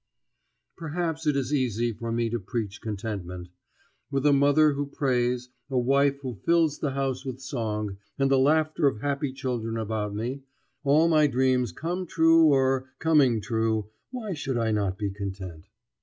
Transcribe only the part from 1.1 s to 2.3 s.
it is easy for me